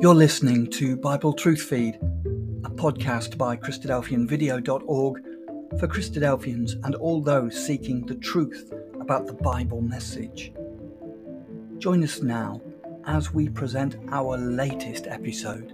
You're 0.00 0.14
listening 0.14 0.70
to 0.74 0.96
Bible 0.96 1.32
Truth 1.32 1.62
Feed, 1.62 1.96
a 1.96 2.70
podcast 2.70 3.36
by 3.36 3.56
Christadelphianvideo.org 3.56 5.22
for 5.80 5.88
Christadelphians 5.88 6.74
and 6.84 6.94
all 6.94 7.20
those 7.20 7.66
seeking 7.66 8.06
the 8.06 8.14
truth 8.14 8.72
about 9.00 9.26
the 9.26 9.32
Bible 9.32 9.80
message. 9.80 10.52
Join 11.78 12.04
us 12.04 12.22
now 12.22 12.60
as 13.06 13.34
we 13.34 13.48
present 13.48 13.96
our 14.12 14.38
latest 14.38 15.08
episode. 15.08 15.72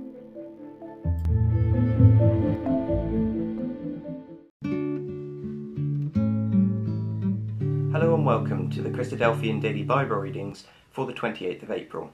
Hello 7.93 8.15
and 8.15 8.25
welcome 8.25 8.71
to 8.71 8.81
the 8.81 8.89
Christadelphian 8.89 9.61
Daily 9.61 9.83
Bible 9.83 10.17
Readings 10.17 10.65
for 10.93 11.05
the 11.05 11.13
28th 11.13 11.65
of 11.65 11.71
April. 11.71 12.11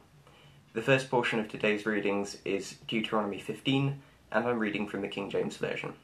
The 0.73 0.83
first 0.83 1.11
portion 1.11 1.41
of 1.41 1.49
today's 1.49 1.85
readings 1.85 2.39
is 2.45 2.77
Deuteronomy 2.87 3.41
15, 3.41 4.01
and 4.31 4.47
I'm 4.47 4.61
reading 4.61 4.87
from 4.87 5.01
the 5.01 5.09
King 5.09 5.29
James 5.29 5.57
Version. 5.57 5.95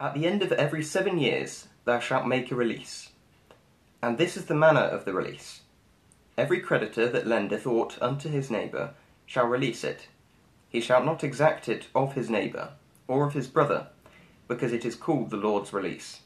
At 0.00 0.14
the 0.14 0.26
end 0.26 0.42
of 0.42 0.50
every 0.52 0.82
seven 0.82 1.18
years 1.18 1.68
thou 1.84 1.98
shalt 1.98 2.26
make 2.26 2.50
a 2.50 2.54
release. 2.54 3.10
And 4.02 4.16
this 4.16 4.38
is 4.38 4.46
the 4.46 4.54
manner 4.54 4.80
of 4.80 5.04
the 5.04 5.12
release. 5.12 5.60
Every 6.38 6.60
creditor 6.60 7.06
that 7.10 7.26
lendeth 7.26 7.66
aught 7.66 7.98
unto 8.00 8.30
his 8.30 8.50
neighbour 8.50 8.94
shall 9.26 9.46
release 9.46 9.84
it. 9.84 10.08
He 10.70 10.80
shall 10.80 11.04
not 11.04 11.22
exact 11.22 11.68
it 11.68 11.88
of 11.94 12.14
his 12.14 12.30
neighbour, 12.30 12.70
or 13.08 13.26
of 13.26 13.34
his 13.34 13.46
brother, 13.46 13.88
because 14.48 14.72
it 14.72 14.86
is 14.86 14.96
called 14.96 15.28
the 15.28 15.36
Lord's 15.36 15.74
release. 15.74 16.20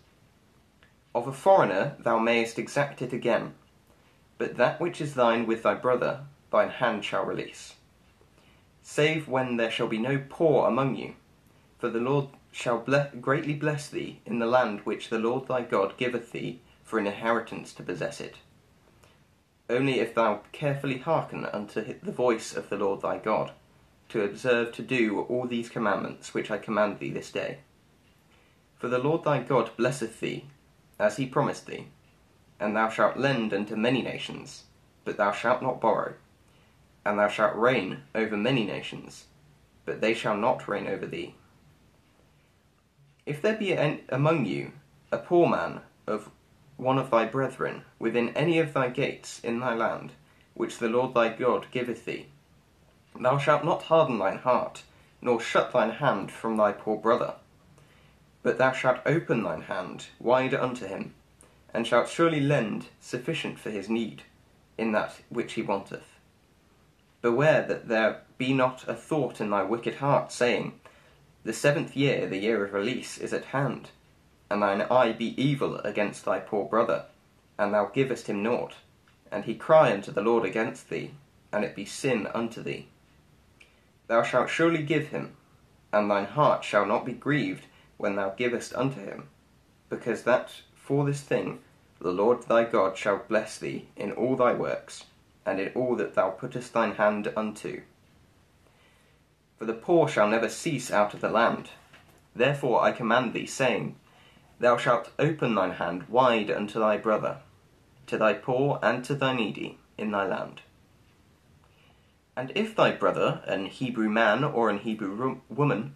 Of 1.16 1.27
a 1.27 1.33
foreigner 1.33 1.97
thou 1.98 2.20
mayest 2.20 2.61
exact 2.61 3.02
it 3.02 3.12
again 3.12 3.55
but 4.41 4.57
that 4.57 4.80
which 4.80 5.03
is 5.03 5.12
thine 5.12 5.47
with 5.47 5.62
thy 5.62 5.75
brother, 5.75 6.23
thine 6.51 6.70
hand 6.70 7.05
shall 7.05 7.27
release. 7.27 7.75
Save 8.83 9.28
when 9.28 9.59
there 9.59 9.70
shall 9.70 9.87
be 9.87 9.98
no 9.98 10.19
poor 10.31 10.67
among 10.67 10.97
you, 10.97 11.14
for 11.78 11.91
the 11.91 12.01
Lord 12.01 12.28
shall 12.51 12.79
greatly 12.79 13.53
bless 13.53 13.91
thee 13.91 14.23
in 14.25 14.39
the 14.39 14.47
land 14.47 14.81
which 14.84 15.11
the 15.11 15.19
Lord 15.19 15.47
thy 15.47 15.61
God 15.61 15.95
giveth 15.98 16.33
thee 16.33 16.62
for 16.83 16.98
an 16.98 17.06
inheritance 17.06 17.75
to 17.75 17.83
possess 17.83 18.19
it. 18.19 18.37
Only 19.69 20.01
if 20.01 20.14
thou 20.14 20.41
carefully 20.53 20.97
hearken 20.97 21.45
unto 21.45 21.83
the 22.03 22.11
voice 22.11 22.57
of 22.57 22.70
the 22.70 22.79
Lord 22.79 23.03
thy 23.03 23.19
God, 23.19 23.53
to 24.09 24.25
observe 24.25 24.73
to 24.73 24.83
do 24.83 25.20
all 25.20 25.47
these 25.47 25.69
commandments 25.69 26.33
which 26.33 26.51
I 26.51 26.57
command 26.57 26.98
thee 26.98 27.11
this 27.11 27.31
day. 27.31 27.59
For 28.79 28.89
the 28.89 28.98
Lord 28.98 29.23
thy 29.23 29.42
God 29.42 29.77
blesseth 29.77 30.19
thee, 30.20 30.47
as 30.98 31.19
he 31.19 31.27
promised 31.27 31.67
thee 31.67 31.89
and 32.61 32.77
thou 32.77 32.91
shalt 32.91 33.16
lend 33.16 33.55
unto 33.55 33.75
many 33.75 34.03
nations, 34.03 34.64
but 35.05 35.16
thou 35.16 35.33
shalt 35.33 35.62
not 35.62 35.80
borrow. 35.80 36.12
And 37.05 37.19
thou 37.19 37.28
shalt 37.28 37.56
reign 37.56 38.02
over 38.14 38.36
many 38.36 38.67
nations, 38.67 39.25
but 39.86 40.02
they 40.02 40.12
shall 40.12 40.36
not 40.36 40.69
reign 40.69 40.86
over 40.86 41.06
thee. 41.06 41.34
If 43.25 43.41
there 43.41 43.56
be 43.56 43.72
among 44.11 44.44
you 44.44 44.72
a 45.11 45.17
poor 45.17 45.48
man 45.48 45.80
of 46.06 46.30
one 46.77 46.98
of 46.98 47.11
thy 47.11 47.25
brethren 47.25 47.84
within 47.98 48.28
any 48.30 48.58
of 48.58 48.74
thy 48.74 48.91
gates 48.91 49.41
in 49.42 49.61
thy 49.61 49.74
land, 49.74 50.12
which 50.55 50.78
the 50.78 50.89
Lord 50.89 51.14
thy 51.14 51.30
God 51.30 51.67
giveth 51.70 52.05
thee, 52.05 52.27
thou 53.19 53.39
shalt 53.39 53.64
not 53.64 53.84
harden 53.84 54.19
thine 54.19 54.39
heart, 54.39 54.83
nor 55.22 55.41
shut 55.41 55.72
thine 55.72 55.92
hand 55.92 56.30
from 56.30 56.56
thy 56.56 56.72
poor 56.72 56.98
brother, 56.98 57.34
but 58.42 58.58
thou 58.58 58.72
shalt 58.72 59.00
open 59.06 59.42
thine 59.42 59.62
hand 59.62 60.06
wide 60.19 60.55
unto 60.55 60.86
him 60.86 61.14
and 61.73 61.87
shalt 61.87 62.09
surely 62.09 62.41
lend 62.41 62.89
sufficient 63.01 63.59
for 63.59 63.71
his 63.71 63.89
need 63.89 64.23
in 64.77 64.93
that 64.93 65.21
which 65.29 65.55
he 65.55 65.63
wanteth. 65.63 66.19
Beware 67.23 67.63
that 67.67 67.89
there 67.89 68.23
be 68.39 68.55
not 68.55 68.89
a 68.89 68.95
thought 68.95 69.41
in 69.41 69.51
thy 69.51 69.63
wicked 69.63 69.97
heart, 69.97 70.33
saying, 70.33 70.80
The 71.45 71.53
seventh 71.53 71.95
year, 71.97 72.27
the 72.27 72.39
year 72.39 72.64
of 72.64 72.73
release, 72.73 73.19
is 73.19 73.35
at 73.35 73.47
hand, 73.47 73.91
and 74.48 74.63
thine 74.63 74.83
eye 74.83 75.13
be 75.13 75.41
evil 75.41 75.77
against 75.80 76.25
thy 76.25 76.41
poor 76.41 76.64
brother, 76.64 77.05
and 77.59 77.75
thou 77.75 77.86
givest 77.86 78.27
him 78.27 78.42
naught, 78.42 78.77
and 79.30 79.45
he 79.45 79.55
cry 79.55 79.92
unto 79.92 80.11
the 80.11 80.23
Lord 80.23 80.45
against 80.47 80.89
thee, 80.89 81.13
and 81.53 81.64
it 81.64 81.77
be 81.77 81.85
sin 81.85 82.27
unto 82.29 82.63
thee. 82.63 82.89
Thou 84.07 84.23
shalt 84.23 84.48
surely 84.48 84.83
give 84.83 85.09
him, 85.09 85.36
and 85.92 86.11
thine 86.11 86.25
heart 86.25 86.64
shall 86.64 86.86
not 86.86 87.05
be 87.05 87.13
grieved 87.13 87.67
when 87.98 88.17
thou 88.17 88.30
givest 88.30 88.75
unto 88.75 89.05
him, 89.05 89.29
because 89.91 90.23
that 90.23 90.63
for 90.90 91.05
this 91.05 91.20
thing 91.20 91.61
the 92.01 92.11
Lord 92.11 92.42
thy 92.48 92.64
God 92.64 92.98
shall 92.98 93.23
bless 93.28 93.56
thee 93.56 93.86
in 93.95 94.11
all 94.11 94.34
thy 94.34 94.52
works, 94.52 95.05
and 95.46 95.61
in 95.61 95.68
all 95.77 95.95
that 95.95 96.14
thou 96.14 96.30
puttest 96.30 96.73
thine 96.73 96.96
hand 96.96 97.33
unto. 97.36 97.83
For 99.56 99.67
the 99.67 99.73
poor 99.73 100.08
shall 100.08 100.27
never 100.27 100.48
cease 100.48 100.90
out 100.90 101.14
of 101.14 101.20
the 101.20 101.29
land. 101.29 101.70
Therefore 102.34 102.83
I 102.83 102.90
command 102.90 103.34
thee, 103.34 103.46
saying, 103.46 103.95
Thou 104.58 104.77
shalt 104.79 105.12
open 105.17 105.55
thine 105.55 105.74
hand 105.74 106.08
wide 106.08 106.50
unto 106.50 106.80
thy 106.80 106.96
brother, 106.96 107.36
to 108.08 108.18
thy 108.18 108.33
poor 108.33 108.80
and 108.83 109.05
to 109.05 109.14
thy 109.14 109.36
needy 109.36 109.79
in 109.96 110.11
thy 110.11 110.27
land. 110.27 110.62
And 112.34 112.50
if 112.56 112.74
thy 112.74 112.90
brother, 112.90 113.42
an 113.46 113.67
Hebrew 113.67 114.08
man 114.08 114.42
or 114.42 114.68
an 114.68 114.79
Hebrew 114.79 115.39
woman, 115.48 115.95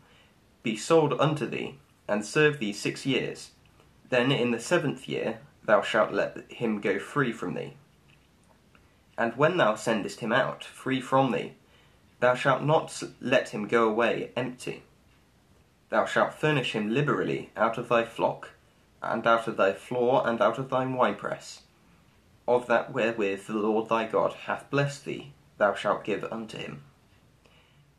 be 0.63 0.77
sold 0.77 1.15
unto 1.15 1.47
thee, 1.47 1.79
and 2.07 2.25
serve 2.25 2.61
thee 2.61 2.73
six 2.73 3.05
years, 3.05 3.51
then 4.15 4.31
in 4.31 4.53
the 4.53 4.61
seventh 4.61 5.09
year 5.09 5.41
thou 5.65 5.83
shalt 5.83 6.13
let 6.13 6.45
him 6.49 6.81
go 6.81 7.01
free 7.01 7.33
from 7.33 7.55
thee. 7.55 7.75
And 9.19 9.37
when 9.37 9.57
thou 9.57 9.75
sendest 9.75 10.21
him 10.21 10.33
out 10.33 10.63
free 10.63 11.01
from 11.01 11.33
thee, 11.33 11.55
thou 12.21 12.35
shalt 12.35 12.63
not 12.63 13.03
let 13.21 13.49
him 13.49 13.67
go 13.67 13.89
away 13.89 14.31
empty. 14.37 14.85
Thou 15.89 16.05
shalt 16.05 16.33
furnish 16.35 16.73
him 16.73 16.95
liberally 16.95 17.51
out 17.57 17.77
of 17.77 17.89
thy 17.89 18.05
flock, 18.05 18.51
and 19.03 19.27
out 19.27 19.49
of 19.49 19.57
thy 19.57 19.73
floor, 19.73 20.23
and 20.25 20.41
out 20.41 20.59
of 20.59 20.71
thine 20.71 20.95
winepress. 20.95 21.63
Of 22.47 22.69
that 22.69 22.93
wherewith 22.93 23.47
the 23.49 23.55
Lord 23.55 23.89
thy 23.89 24.07
God 24.07 24.33
hath 24.47 24.71
blessed 24.71 25.05
thee, 25.05 25.33
thou 25.59 25.75
shalt 25.75 26.05
give 26.05 26.25
unto 26.31 26.57
him. 26.57 26.83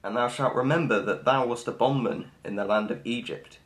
And 0.02 0.16
thou 0.16 0.30
shalt 0.30 0.56
remember 0.56 1.02
that 1.02 1.26
thou 1.26 1.46
wast 1.46 1.68
a 1.68 1.72
bondman 1.72 2.32
in 2.44 2.56
the 2.56 2.66
land 2.66 2.90
of 2.90 3.06
Egypt, 3.06 3.60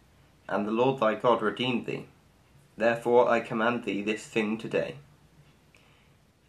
and 0.48 0.66
the 0.66 0.72
Lord 0.72 1.00
thy 1.00 1.14
God 1.16 1.42
redeemed 1.44 1.86
thee. 1.86 2.08
Therefore 2.80 3.30
I 3.30 3.42
command 3.42 3.84
thee 3.84 4.02
this 4.02 4.26
thing 4.26 4.58
today. 4.58 4.96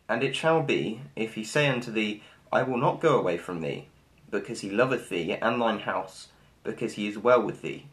And 0.08 0.22
it 0.22 0.36
shall 0.36 0.62
be, 0.62 1.00
if 1.16 1.34
he 1.34 1.42
say 1.42 1.66
unto 1.66 1.91
thee, 1.91 2.22
I 2.52 2.62
will 2.62 2.76
not 2.76 3.00
go 3.00 3.18
away 3.18 3.36
from 3.36 3.60
thee, 3.60 3.88
because 4.30 4.60
he 4.60 4.70
loveth 4.70 5.08
thee 5.08 5.32
and 5.32 5.60
thine 5.60 5.80
house, 5.80 6.28
because 6.62 6.92
he 6.92 7.08
is 7.08 7.19
well 7.19 7.42
with 7.42 7.62
thee, 7.62 7.86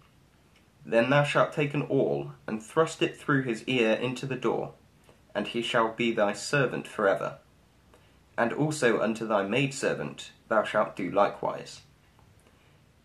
then 0.85 1.09
thou 1.09 1.23
shalt 1.23 1.51
take 1.51 1.73
an 1.73 1.81
awl, 1.89 2.33
and 2.45 2.61
thrust 2.61 3.01
it 3.01 3.17
through 3.17 3.41
his 3.41 3.63
ear 3.65 3.93
into 3.93 4.27
the 4.27 4.35
door, 4.35 4.73
and 5.33 5.47
he 5.47 5.63
shall 5.63 5.93
be 5.93 6.11
thy 6.11 6.33
servant 6.33 6.87
for 6.87 7.07
ever. 7.07 7.39
And 8.37 8.53
also 8.53 9.01
unto 9.01 9.25
thy 9.25 9.47
maidservant 9.47 10.29
thou 10.47 10.63
shalt 10.63 10.95
do 10.95 11.09
likewise. 11.09 11.81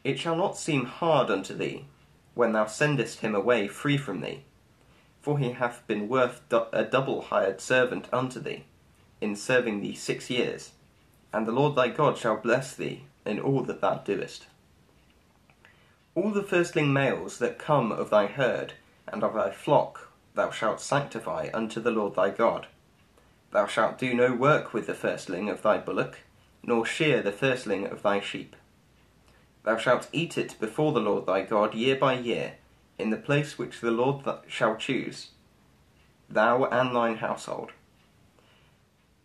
It 0.04 0.19
shall 0.19 0.37
not 0.37 0.59
seem 0.59 0.84
hard 0.84 1.31
unto 1.31 1.54
thee, 1.54 1.87
when 2.34 2.53
thou 2.53 2.66
sendest 2.66 3.21
him 3.21 3.34
away 3.34 3.66
free 3.66 3.97
from 3.97 4.21
thee, 4.21 4.44
for 5.22 5.38
he 5.38 5.53
hath 5.53 5.87
been 5.87 6.09
worth 6.09 6.43
a 6.72 6.84
double 6.84 7.22
hired 7.22 7.60
servant 7.60 8.09
unto 8.12 8.41
thee, 8.41 8.65
in 9.21 9.37
serving 9.37 9.81
thee 9.81 9.94
six 9.94 10.28
years, 10.28 10.72
and 11.33 11.47
the 11.47 11.53
Lord 11.53 11.77
thy 11.77 11.88
God 11.88 12.19
shall 12.19 12.37
bless 12.37 12.75
thee 12.75 13.05
in 13.25 13.38
all 13.38 13.62
that 13.62 13.81
thou 13.81 13.94
doest. 13.99 14.47
All 16.15 16.31
the 16.31 16.43
firstling 16.43 16.93
males 16.93 17.38
that 17.38 17.59
come 17.59 17.93
of 17.93 18.10
thy 18.10 18.27
herd 18.27 18.75
and 19.06 19.22
of 19.22 19.34
thy 19.34 19.50
flock 19.50 20.10
thou 20.34 20.50
shalt 20.50 20.81
sanctify 20.81 21.49
unto 21.54 21.81
the 21.81 21.91
Lord 21.91 22.16
thy 22.16 22.30
God. 22.30 22.66
Thou 23.53 23.66
shalt 23.66 23.98
do 23.98 24.13
no 24.15 24.34
work 24.34 24.74
with 24.74 24.86
the 24.86 24.95
firstling 24.95 25.48
of 25.48 25.63
thy 25.63 25.78
bullock, 25.78 26.19
nor 26.63 26.84
shear 26.84 27.22
the 27.22 27.33
firstling 27.33 27.86
of 27.86 28.03
thy 28.03 28.19
sheep. 28.21 28.57
Thou 29.63 29.77
shalt 29.77 30.09
eat 30.13 30.36
it 30.36 30.57
before 30.59 30.92
the 30.92 31.01
Lord 31.01 31.27
thy 31.27 31.42
God 31.42 31.74
year 31.74 31.97
by 31.97 32.15
year, 32.15 32.54
in 33.03 33.10
the 33.10 33.16
place 33.16 33.59
which 33.59 33.81
the 33.81 33.91
Lord 33.91 34.25
shall 34.47 34.77
choose, 34.77 35.31
thou 36.31 36.65
and 36.66 36.95
thine 36.95 37.16
household. 37.16 37.72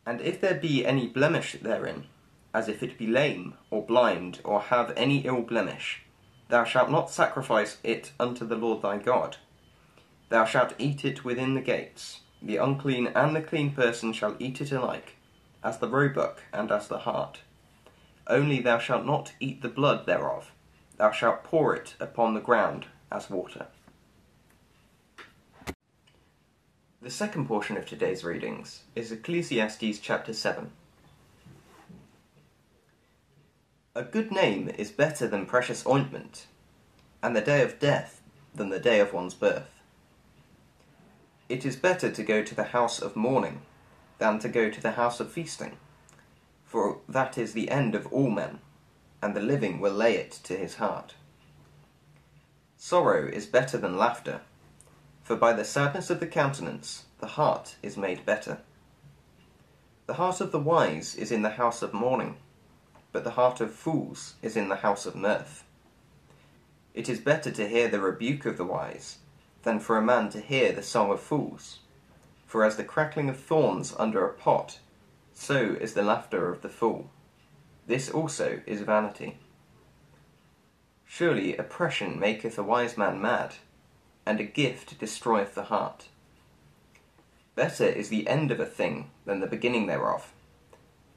And 0.04 0.20
if 0.20 0.42
there 0.42 0.56
be 0.56 0.84
any 0.84 1.08
blemish 1.08 1.58
therein, 1.62 2.08
as 2.56 2.68
if 2.68 2.82
it 2.82 2.98
be 2.98 3.06
lame, 3.06 3.54
or 3.70 3.86
blind, 3.86 4.42
or 4.44 4.62
have 4.62 4.92
any 4.98 5.20
ill 5.20 5.44
blemish, 5.44 6.02
thou 6.50 6.64
shalt 6.64 6.90
not 6.90 7.12
sacrifice 7.12 7.78
it 7.84 8.14
unto 8.20 8.48
the 8.48 8.56
Lord 8.56 8.82
thy 8.82 8.98
God. 8.98 9.38
Thou 10.30 10.46
shalt 10.46 10.74
eat 10.80 11.06
it 11.06 11.24
within 11.24 11.54
the 11.54 11.62
gates. 11.62 12.22
The 12.42 12.58
unclean 12.58 13.08
and 13.08 13.36
the 13.36 13.42
clean 13.42 13.72
person 13.72 14.12
shall 14.12 14.36
eat 14.40 14.60
it 14.60 14.72
alike, 14.72 15.18
as 15.64 15.78
the 15.78 15.88
roebuck 15.88 16.42
and 16.52 16.72
as 16.72 16.88
the 16.88 17.00
hart. 17.00 17.42
Only 18.26 18.60
thou 18.60 18.80
shalt 18.80 19.06
not 19.06 19.34
eat 19.40 19.62
the 19.62 19.70
blood 19.70 20.08
thereof. 20.08 20.52
Thou 20.98 21.12
shalt 21.12 21.44
pour 21.44 21.76
it 21.76 21.96
upon 22.00 22.34
the 22.34 22.42
ground 22.42 22.88
as 23.12 23.30
water. 23.30 23.68
The 27.02 27.10
second 27.10 27.48
portion 27.48 27.78
of 27.78 27.86
today's 27.86 28.24
readings 28.24 28.84
is 28.96 29.12
Ecclesiastes 29.12 30.00
chapter 30.00 30.34
7. 30.34 30.72
A 33.96 34.04
good 34.04 34.32
name 34.32 34.70
is 34.78 34.92
better 34.92 35.28
than 35.28 35.46
precious 35.46 35.86
ointment, 35.88 36.48
and 37.24 37.36
the 37.36 37.42
day 37.42 37.62
of 37.62 37.80
death 37.80 38.22
than 38.54 38.70
the 38.70 38.80
day 38.80 39.00
of 39.00 39.14
one's 39.14 39.34
birth. 39.34 39.70
It 41.50 41.66
is 41.66 41.76
better 41.76 42.12
to 42.12 42.24
go 42.24 42.44
to 42.44 42.56
the 42.56 42.66
house 42.66 43.02
of 43.02 43.16
mourning 43.16 43.62
than 44.18 44.40
to 44.40 44.50
go 44.50 44.70
to 44.70 44.82
the 44.82 44.92
house 44.92 45.20
of 45.20 45.32
feasting, 45.32 45.78
for 46.66 47.00
that 47.08 47.38
is 47.38 47.54
the 47.54 47.70
end 47.70 47.96
of 47.96 48.08
all 48.08 48.30
men, 48.30 48.60
and 49.22 49.36
the 49.36 49.42
living 49.42 49.80
will 49.80 49.94
lay 49.94 50.16
it 50.16 50.32
to 50.44 50.58
his 50.58 50.76
heart. 50.76 51.14
Sorrow 52.90 53.28
is 53.28 53.46
better 53.46 53.78
than 53.78 53.98
laughter, 53.98 54.40
for 55.22 55.36
by 55.36 55.52
the 55.52 55.66
sadness 55.66 56.10
of 56.10 56.22
the 56.22 56.26
countenance 56.26 57.04
the 57.20 57.28
heart 57.28 57.76
is 57.84 57.98
made 57.98 58.26
better. 58.26 58.60
The 60.06 60.14
heart 60.14 60.40
of 60.40 60.54
the 60.54 60.60
wise 60.74 61.14
is 61.14 61.30
in 61.30 61.42
the 61.42 61.60
house 61.60 61.82
of 61.82 61.94
mourning 61.94 62.38
but 63.12 63.26
the 63.26 63.32
heart 63.32 63.60
of 63.60 63.74
fools 63.74 64.36
is 64.42 64.56
in 64.56 64.70
the 64.70 64.78
house 64.78 65.06
of 65.06 65.18
mirth. 65.18 65.66
It 66.94 67.10
is 67.10 67.20
better 67.20 67.52
to 67.52 67.68
hear 67.68 67.90
the 67.90 68.00
rebuke 68.00 68.46
of 68.46 68.56
the 68.56 68.64
wise 68.64 69.18
than 69.64 69.82
for 69.82 69.98
a 69.98 70.02
man 70.02 70.30
to 70.30 70.40
hear 70.40 70.72
the 70.72 70.82
song 70.82 71.12
of 71.12 71.20
fools. 71.20 71.80
For 72.46 72.64
as 72.64 72.78
the 72.78 72.86
crackling 72.86 73.28
of 73.28 73.38
thorns 73.38 73.94
under 74.00 74.26
a 74.26 74.32
pot, 74.32 74.80
so 75.34 75.76
is 75.82 75.94
the 75.94 76.04
laughter 76.04 76.50
of 76.50 76.62
the 76.62 76.70
fool. 76.70 77.10
This 77.86 78.10
also 78.10 78.62
is 78.66 78.80
vanity. 78.80 79.40
Surely 81.08 81.56
oppression 81.58 82.20
maketh 82.20 82.58
a 82.58 82.64
wise 82.64 82.98
man 82.98 83.22
mad, 83.22 83.56
and 84.26 84.40
a 84.40 84.44
gift 84.44 85.00
destroyeth 85.00 85.56
the 85.56 85.64
heart. 85.64 86.10
Better 87.56 87.86
is 87.86 88.10
the 88.10 88.28
end 88.28 88.52
of 88.52 88.60
a 88.60 88.66
thing 88.66 89.10
than 89.26 89.40
the 89.40 89.48
beginning 89.48 89.88
thereof 89.88 90.32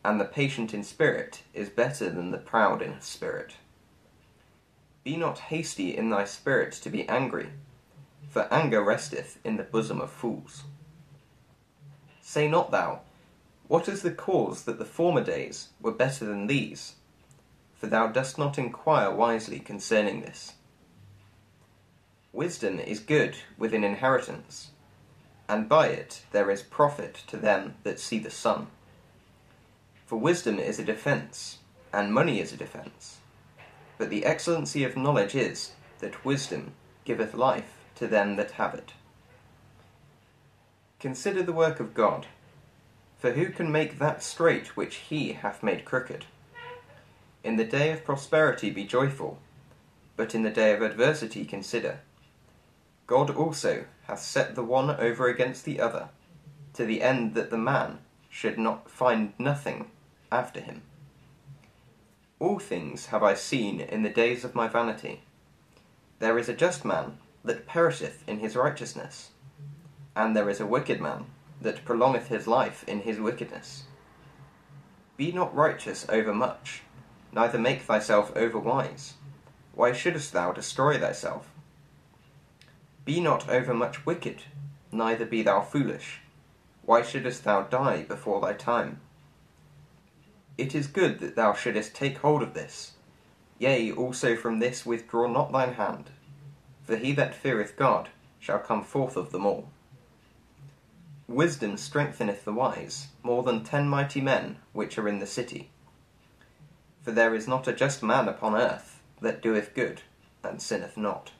and 0.05 0.21
the 0.21 0.25
patient 0.25 0.73
in 0.73 0.83
spirit 0.83 1.43
is 1.53 1.69
better 1.69 2.09
than 2.09 2.31
the 2.31 2.39
proud 2.39 2.81
in 2.81 3.01
spirit. 3.01 3.57
Be 5.05 5.17
not 5.17 5.39
hasty 5.39 5.97
in 5.97 6.11
thy 6.11 6.25
spirit 6.25 6.73
to 6.73 6.91
be 6.91 7.09
angry, 7.09 7.51
for 8.29 8.53
anger 8.53 8.83
resteth 8.83 9.39
in 9.45 9.57
the 9.57 9.63
bosom 9.63 10.01
of 10.01 10.11
fools. 10.11 10.65
Say 12.23 12.49
not 12.49 12.71
thou, 12.71 13.01
What 13.69 13.89
is 13.89 14.03
the 14.03 14.11
cause 14.11 14.65
that 14.65 14.79
the 14.79 14.85
former 14.85 15.23
days 15.23 15.69
were 15.81 15.93
better 15.93 16.25
than 16.25 16.47
these? 16.47 16.95
For 17.81 17.87
thou 17.87 18.09
dost 18.09 18.37
not 18.37 18.59
inquire 18.59 19.11
wisely 19.11 19.59
concerning 19.59 20.21
this. 20.21 20.53
Wisdom 22.31 22.79
is 22.79 23.00
good 23.00 23.38
with 23.56 23.73
an 23.73 23.82
inheritance, 23.82 24.71
and 25.49 25.67
by 25.67 25.87
it 25.87 26.23
there 26.31 26.50
is 26.50 26.62
profit 26.62 27.23
to 27.29 27.38
them 27.38 27.77
that 27.82 27.99
see 27.99 28.19
the 28.19 28.31
sun. 28.31 28.67
For 30.05 30.17
wisdom 30.17 30.59
is 30.59 30.79
a 30.79 30.85
defence, 30.85 31.59
and 31.91 32.12
money 32.12 32.38
is 32.38 32.53
a 32.53 32.59
defence. 32.59 33.17
But 33.97 34.11
the 34.11 34.27
excellency 34.27 34.85
of 34.85 34.94
knowledge 34.94 35.35
is, 35.35 35.73
that 36.00 36.23
wisdom 36.23 36.75
giveth 37.06 37.32
life 37.32 37.79
to 37.94 38.06
them 38.06 38.37
that 38.37 38.53
have 38.53 38.75
it. 38.75 38.93
Consider 40.99 41.43
the 41.43 41.55
work 41.55 41.81
of 41.81 41.94
God. 41.94 42.27
For 43.19 43.32
who 43.32 43.49
can 43.49 43.73
make 43.73 43.99
that 43.99 44.23
straight 44.23 44.77
which 44.77 44.97
he 44.97 45.32
hath 45.32 45.62
made 45.62 45.87
crooked? 45.87 46.27
In 47.43 47.57
the 47.57 47.65
day 47.65 47.91
of 47.91 48.05
prosperity 48.05 48.71
be 48.71 48.85
joyful, 48.85 49.39
but 50.17 50.35
in 50.35 50.43
the 50.43 50.51
day 50.51 50.75
of 50.75 50.83
adversity 50.83 51.45
consider. 51.45 52.01
God 53.07 53.31
also 53.31 53.87
hath 54.07 54.21
set 54.21 54.55
the 54.55 54.63
one 54.63 54.91
over 54.91 55.29
against 55.29 55.65
the 55.65 55.81
other, 55.81 56.11
to 56.75 56.85
the 56.85 57.03
end 57.03 57.35
that 57.35 57.51
the 57.51 57.59
man 57.59 57.99
should 58.29 58.59
not 58.59 58.91
find 58.91 59.33
nothing 59.39 59.91
after 60.31 60.61
him. 60.61 60.83
All 62.39 62.59
things 62.59 63.07
have 63.07 63.23
I 63.23 63.35
seen 63.35 63.81
in 63.81 64.03
the 64.03 64.11
days 64.11 64.45
of 64.45 64.55
my 64.55 64.69
vanity. 64.69 65.23
There 66.19 66.39
is 66.39 66.49
a 66.49 66.55
just 66.55 66.85
man 66.85 67.19
that 67.43 67.67
perisheth 67.67 68.23
in 68.29 68.41
his 68.41 68.55
righteousness, 68.55 69.31
and 70.15 70.37
there 70.37 70.51
is 70.51 70.61
a 70.61 70.67
wicked 70.67 71.01
man 71.01 71.27
that 71.61 71.85
prolongeth 71.85 72.29
his 72.29 72.47
life 72.47 72.85
in 72.87 73.01
his 73.01 73.19
wickedness. 73.19 73.85
Be 75.17 75.33
not 75.33 75.55
righteous 75.55 76.07
over 76.09 76.33
much, 76.33 76.83
neither 77.32 77.59
make 77.59 77.82
thyself 77.82 78.32
over 78.37 78.59
wise. 78.59 79.15
Why 79.75 79.93
shouldest 79.93 80.32
thou 80.32 80.53
destroy 80.53 80.99
thyself? 80.99 81.49
Be 83.05 83.21
not 83.21 83.49
over 83.49 83.73
much 83.73 84.05
wicked, 84.05 84.43
neither 84.93 85.25
be 85.25 85.43
thou 85.43 85.61
foolish. 85.61 86.21
Why 86.82 87.03
shouldest 87.03 87.44
thou 87.44 87.62
die 87.62 88.03
before 88.03 88.41
thy 88.41 88.53
time? 88.53 89.00
It 90.59 90.75
is 90.75 90.87
good 90.87 91.21
that 91.21 91.37
thou 91.37 91.55
shouldest 91.55 91.94
take 91.94 92.19
hold 92.19 92.43
of 92.43 92.55
this. 92.55 92.93
Yea, 93.59 93.93
also 93.93 94.37
from 94.37 94.59
this 94.59 94.85
withdraw 94.85 95.27
not 95.27 95.53
thine 95.53 95.75
hand. 95.75 96.11
For 96.82 96.97
he 96.97 97.12
that 97.12 97.35
feareth 97.35 97.77
God 97.77 98.09
shall 98.38 98.59
come 98.59 98.82
forth 98.82 99.17
of 99.17 99.32
them 99.32 99.47
all. 99.47 99.69
Wisdom 101.29 101.77
strengtheneth 101.77 102.44
the 102.44 102.53
wise 102.53 103.09
more 103.23 103.43
than 103.43 103.62
ten 103.62 103.88
mighty 103.88 104.21
men 104.21 104.56
which 104.73 104.99
are 104.99 105.09
in 105.09 105.21
the 105.21 105.27
city. 105.27 105.71
For 107.02 107.12
there 107.12 107.35
is 107.35 107.49
not 107.49 107.67
a 107.67 107.73
just 107.73 108.02
man 108.02 108.29
upon 108.29 108.55
earth 108.55 109.00
that 109.20 109.43
doeth 109.43 109.75
good 109.75 110.02
and 110.43 110.61
sinneth 110.61 110.97
not. 110.97 111.32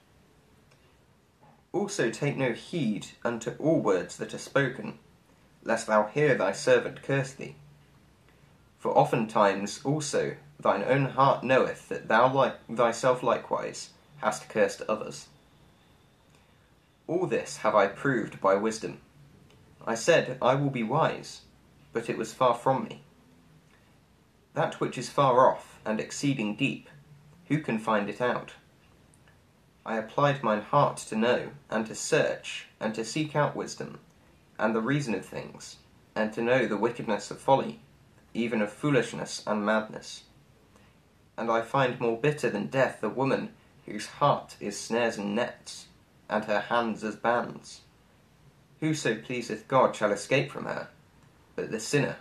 Also 1.73 2.11
take 2.11 2.37
no 2.37 2.53
heed 2.53 3.07
unto 3.25 3.53
all 3.59 3.81
words 3.81 4.17
that 4.17 4.35
are 4.35 4.39
spoken, 4.39 4.99
lest 5.63 5.87
thou 5.87 6.07
hear 6.07 6.35
thy 6.35 6.53
servant 6.53 7.03
curse 7.03 7.33
thee. 7.33 7.55
For 8.79 8.97
oftentimes 8.97 9.81
also 9.85 10.37
thine 10.59 10.83
own 10.83 11.07
heart 11.07 11.45
knoweth 11.45 11.89
that 11.89 12.09
thou 12.09 12.33
like 12.33 12.57
thyself 12.67 13.23
likewise 13.23 13.91
hast 14.19 14.49
cursed 14.49 14.83
others. 14.89 15.29
All 17.07 17.27
this 17.27 17.59
have 17.59 17.75
I 17.75 17.87
proved 17.87 18.41
by 18.41 18.55
wisdom. 18.55 19.01
I 19.87 19.95
said, 19.95 20.39
I 20.41 20.55
will 20.55 20.71
be 20.71 20.83
wise, 20.83 21.43
but 21.93 22.09
it 22.09 22.19
was 22.19 22.33
far 22.33 22.55
from 22.55 22.85
me. 22.85 23.03
That 24.55 24.81
which 24.81 24.99
is 24.99 25.09
far 25.09 25.49
off 25.49 25.79
and 25.85 26.01
exceeding 26.01 26.57
deep, 26.57 26.89
who 27.49 27.61
can 27.61 27.79
find 27.79 28.09
it 28.09 28.21
out? 28.21 28.53
I 29.87 29.97
applied 29.97 30.43
mine 30.43 30.63
heart 30.63 30.99
to 31.09 31.17
know, 31.17 31.51
and 31.71 31.87
to 31.87 31.95
search, 31.95 32.67
and 32.79 32.95
to 32.95 33.05
seek 33.05 33.35
out 33.35 33.57
wisdom, 33.57 33.99
and 34.59 34.75
the 34.75 34.81
reason 34.81 35.15
of 35.15 35.25
things, 35.25 35.77
and 36.15 36.33
to 36.35 36.43
know 36.43 36.67
the 36.67 36.77
wickedness 36.77 37.31
of 37.31 37.41
folly 37.41 37.81
even 38.35 38.63
of 38.63 38.73
foolishness 38.73 39.43
and 39.47 39.65
madness. 39.65 40.25
And 41.37 41.51
I 41.51 41.63
find 41.63 41.99
more 42.01 42.17
bitter 42.17 42.51
than 42.51 42.67
death 42.67 43.03
a 43.03 43.09
woman 43.09 43.51
whose 43.87 44.07
heart 44.07 44.57
is 44.61 44.79
snares 44.79 45.19
and 45.19 45.35
nets, 45.35 45.87
and 46.29 46.45
her 46.45 46.61
hands 46.61 47.03
as 47.03 47.17
bands. 47.17 47.81
Whoso 48.81 49.17
pleaseth 49.17 49.67
God 49.69 49.97
shall 49.97 50.13
escape 50.13 50.51
from 50.51 50.65
her, 50.65 50.89
but 51.57 51.71
the 51.71 51.81
sinner 51.81 52.17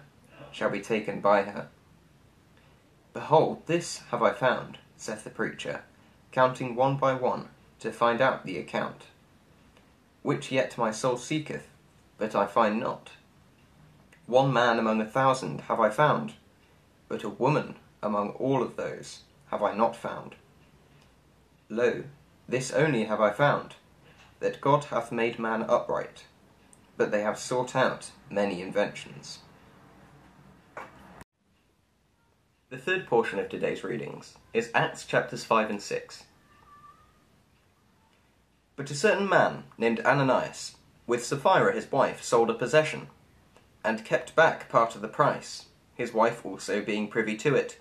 shall 0.51 0.69
be 0.69 0.81
taken 0.81 1.21
by 1.21 1.43
her. 1.43 1.67
Behold, 3.13 3.63
this 3.65 3.99
have 4.11 4.21
I 4.21 4.31
found, 4.33 4.77
saith 4.95 5.23
the 5.23 5.29
preacher, 5.29 5.83
counting 6.31 6.75
one 6.75 6.97
by 6.97 7.13
one, 7.13 7.49
to 7.79 7.91
find 7.91 8.21
out 8.21 8.45
the 8.45 8.57
account. 8.57 9.05
Which 10.21 10.51
yet 10.51 10.77
my 10.77 10.91
soul 10.91 11.17
seeketh, 11.17 11.67
but 12.17 12.35
I 12.35 12.45
find 12.45 12.79
not. 12.79 13.11
One 14.27 14.53
man 14.53 14.77
among 14.77 15.01
a 15.01 15.05
thousand 15.05 15.61
have 15.61 15.79
I 15.79 15.89
found, 15.89 16.33
but 17.07 17.23
a 17.23 17.29
woman 17.29 17.75
among 18.03 18.31
all 18.31 18.61
of 18.61 18.75
those 18.75 19.21
have 19.49 19.63
I 19.63 19.73
not 19.73 19.95
found. 19.95 20.35
Lo, 21.69 22.03
this 22.47 22.71
only 22.71 23.05
have 23.05 23.21
I 23.21 23.31
found, 23.31 23.75
that 24.39 24.61
God 24.61 24.85
hath 24.85 25.11
made 25.11 25.39
man 25.39 25.63
upright, 25.67 26.25
but 26.97 27.11
they 27.11 27.21
have 27.21 27.39
sought 27.39 27.75
out 27.75 28.11
many 28.29 28.61
inventions. 28.61 29.39
The 32.69 32.77
third 32.77 33.07
portion 33.07 33.39
of 33.39 33.49
today's 33.49 33.83
readings 33.83 34.35
is 34.53 34.69
Acts 34.75 35.03
chapters 35.03 35.43
5 35.43 35.71
and 35.71 35.81
6. 35.81 36.25
But 38.75 38.91
a 38.91 38.95
certain 38.95 39.27
man 39.27 39.63
named 39.79 40.01
Ananias, 40.01 40.75
with 41.07 41.25
Sapphira 41.25 41.73
his 41.73 41.91
wife, 41.91 42.21
sold 42.21 42.51
a 42.51 42.53
possession 42.53 43.07
and 43.83 44.05
kept 44.05 44.35
back 44.35 44.69
part 44.69 44.93
of 44.93 45.01
the 45.01 45.07
price, 45.07 45.65
his 45.95 46.13
wife 46.13 46.45
also 46.45 46.79
being 46.79 47.07
privy 47.07 47.35
to 47.38 47.55
it, 47.55 47.79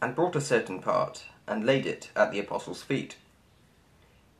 and 0.00 0.14
brought 0.14 0.34
a 0.34 0.40
certain 0.40 0.80
part, 0.80 1.24
and 1.46 1.66
laid 1.66 1.84
it 1.84 2.10
at 2.16 2.32
the 2.32 2.40
apostles' 2.40 2.82
feet. 2.82 3.16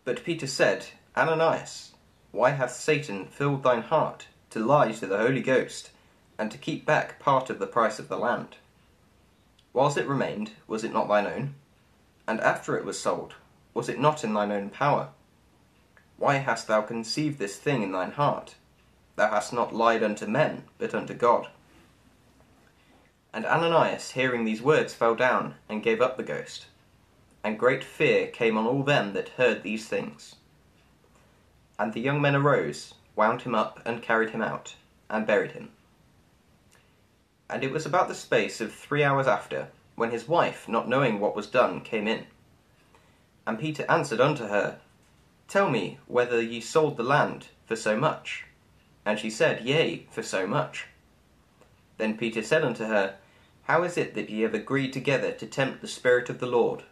But 0.06 0.24
Peter 0.24 0.46
said, 0.46 0.86
Ananias, 1.14 1.92
why 2.30 2.52
hath 2.52 2.72
Satan 2.72 3.26
filled 3.26 3.62
thine 3.62 3.82
heart 3.82 4.28
to 4.48 4.58
lie 4.58 4.92
to 4.92 5.06
the 5.06 5.18
Holy 5.18 5.42
Ghost, 5.42 5.90
and 6.38 6.50
to 6.50 6.56
keep 6.56 6.86
back 6.86 7.18
part 7.18 7.50
of 7.50 7.58
the 7.58 7.66
price 7.66 7.98
of 7.98 8.08
the 8.08 8.16
land? 8.16 8.56
Whilst 9.72 9.96
it 9.96 10.06
remained, 10.06 10.52
was 10.66 10.84
it 10.84 10.92
not 10.92 11.08
thine 11.08 11.26
own? 11.26 11.54
And 12.28 12.40
after 12.40 12.76
it 12.76 12.84
was 12.84 13.00
sold, 13.00 13.34
was 13.74 13.88
it 13.88 13.98
not 13.98 14.22
in 14.22 14.34
thine 14.34 14.52
own 14.52 14.68
power? 14.70 15.08
Why 16.18 16.36
hast 16.36 16.68
thou 16.68 16.82
conceived 16.82 17.38
this 17.38 17.56
thing 17.56 17.82
in 17.82 17.92
thine 17.92 18.12
heart? 18.12 18.54
Thou 19.16 19.30
hast 19.30 19.52
not 19.52 19.74
lied 19.74 20.02
unto 20.02 20.26
men, 20.26 20.64
but 20.78 20.94
unto 20.94 21.14
God. 21.14 21.48
And 23.32 23.46
Ananias, 23.46 24.10
hearing 24.10 24.44
these 24.44 24.62
words, 24.62 24.94
fell 24.94 25.14
down 25.14 25.54
and 25.68 25.82
gave 25.82 26.00
up 26.00 26.16
the 26.16 26.22
ghost. 26.22 26.66
And 27.42 27.58
great 27.58 27.82
fear 27.82 28.28
came 28.28 28.56
on 28.58 28.66
all 28.66 28.82
them 28.82 29.14
that 29.14 29.30
heard 29.30 29.62
these 29.62 29.88
things. 29.88 30.36
And 31.78 31.92
the 31.92 32.00
young 32.00 32.20
men 32.20 32.36
arose, 32.36 32.94
wound 33.16 33.42
him 33.42 33.54
up, 33.54 33.80
and 33.84 34.02
carried 34.02 34.30
him 34.30 34.42
out, 34.42 34.76
and 35.08 35.26
buried 35.26 35.52
him. 35.52 35.70
And 37.48 37.62
it 37.62 37.72
was 37.72 37.86
about 37.86 38.08
the 38.08 38.14
space 38.14 38.60
of 38.60 38.72
three 38.72 39.02
hours 39.02 39.26
after, 39.26 39.68
when 39.94 40.10
his 40.10 40.28
wife, 40.28 40.68
not 40.68 40.88
knowing 40.88 41.20
what 41.20 41.36
was 41.36 41.46
done, 41.46 41.80
came 41.80 42.08
in. 42.08 42.26
And 43.46 43.58
Peter 43.58 43.84
answered 43.88 44.20
unto 44.20 44.46
her, 44.46 44.78
Tell 45.48 45.68
me 45.68 45.98
whether 46.06 46.40
ye 46.40 46.60
sold 46.60 46.96
the 46.96 47.02
land 47.02 47.48
for 47.66 47.76
so 47.76 47.96
much. 47.96 48.46
And 49.04 49.18
she 49.18 49.30
said, 49.30 49.64
Yea, 49.64 50.06
for 50.10 50.22
so 50.22 50.46
much. 50.46 50.86
Then 51.98 52.16
Peter 52.16 52.42
said 52.42 52.64
unto 52.64 52.84
her, 52.84 53.16
How 53.64 53.82
is 53.82 53.98
it 53.98 54.14
that 54.14 54.30
ye 54.30 54.40
have 54.42 54.54
agreed 54.54 54.92
together 54.92 55.32
to 55.32 55.46
tempt 55.46 55.80
the 55.80 55.88
Spirit 55.88 56.30
of 56.30 56.38
the 56.40 56.46
Lord? 56.46 56.84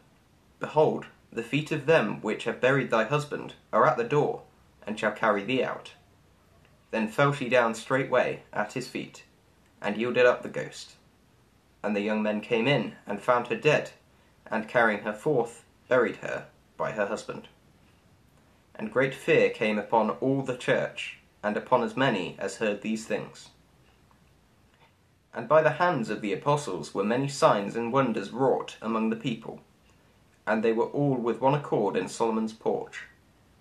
Behold, 0.58 1.06
the 1.32 1.42
feet 1.42 1.72
of 1.72 1.86
them 1.86 2.20
which 2.20 2.44
have 2.44 2.60
buried 2.60 2.90
thy 2.90 3.04
husband 3.04 3.54
are 3.72 3.86
at 3.86 3.96
the 3.96 4.04
door, 4.04 4.42
and 4.86 4.98
shall 4.98 5.12
carry 5.12 5.44
thee 5.44 5.62
out. 5.62 5.92
Then 6.90 7.08
fell 7.08 7.32
she 7.32 7.48
down 7.48 7.74
straightway 7.74 8.42
at 8.52 8.72
his 8.72 8.88
feet, 8.88 9.22
and 9.82 9.96
yielded 9.96 10.26
up 10.26 10.42
the 10.42 10.48
ghost. 10.48 10.92
And 11.82 11.96
the 11.96 12.00
young 12.00 12.22
men 12.22 12.40
came 12.40 12.66
in, 12.66 12.94
and 13.06 13.20
found 13.20 13.46
her 13.46 13.56
dead, 13.56 13.90
and 14.50 14.68
carrying 14.68 15.04
her 15.04 15.12
forth, 15.12 15.64
buried 15.88 16.16
her 16.16 16.46
by 16.76 16.92
her 16.92 17.06
husband. 17.06 17.48
And 18.74 18.92
great 18.92 19.14
fear 19.14 19.50
came 19.50 19.78
upon 19.78 20.10
all 20.10 20.42
the 20.42 20.56
church, 20.56 21.18
and 21.42 21.56
upon 21.56 21.82
as 21.82 21.96
many 21.96 22.36
as 22.38 22.56
heard 22.56 22.82
these 22.82 23.06
things. 23.06 23.50
And 25.32 25.48
by 25.48 25.62
the 25.62 25.72
hands 25.72 26.10
of 26.10 26.20
the 26.20 26.32
apostles 26.32 26.94
were 26.94 27.04
many 27.04 27.28
signs 27.28 27.76
and 27.76 27.92
wonders 27.92 28.30
wrought 28.30 28.76
among 28.82 29.10
the 29.10 29.16
people. 29.16 29.60
And 30.46 30.62
they 30.62 30.72
were 30.72 30.86
all 30.86 31.14
with 31.14 31.40
one 31.40 31.54
accord 31.54 31.96
in 31.96 32.08
Solomon's 32.08 32.52
porch. 32.52 33.04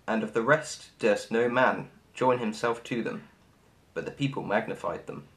And 0.06 0.22
of 0.22 0.32
the 0.32 0.42
rest 0.42 0.98
durst 0.98 1.30
no 1.30 1.48
man 1.48 1.88
join 2.12 2.38
himself 2.38 2.82
to 2.84 3.02
them, 3.02 3.28
but 3.94 4.04
the 4.04 4.10
people 4.10 4.42
magnified 4.42 5.06
them. 5.06 5.28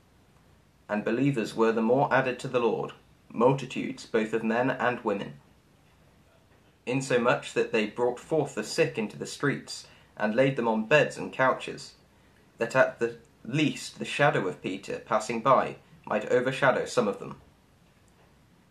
And 0.89 1.05
believers 1.05 1.55
were 1.55 1.71
the 1.71 1.81
more 1.81 2.13
added 2.13 2.39
to 2.39 2.47
the 2.47 2.59
Lord, 2.59 2.91
multitudes 3.29 4.05
both 4.05 4.33
of 4.33 4.43
men 4.43 4.69
and 4.69 5.03
women. 5.03 5.33
Insomuch 6.85 7.53
that 7.53 7.71
they 7.71 7.87
brought 7.87 8.19
forth 8.19 8.55
the 8.55 8.63
sick 8.63 8.97
into 8.97 9.17
the 9.17 9.25
streets, 9.25 9.87
and 10.17 10.35
laid 10.35 10.55
them 10.55 10.67
on 10.67 10.85
beds 10.85 11.17
and 11.17 11.33
couches, 11.33 11.93
that 12.57 12.75
at 12.75 12.99
the 12.99 13.17
least 13.43 13.99
the 13.99 14.05
shadow 14.05 14.47
of 14.47 14.61
Peter 14.61 14.99
passing 14.99 15.41
by 15.41 15.77
might 16.05 16.31
overshadow 16.31 16.85
some 16.85 17.07
of 17.07 17.19
them. 17.19 17.39